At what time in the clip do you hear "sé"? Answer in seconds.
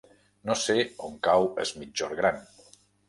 0.61-0.77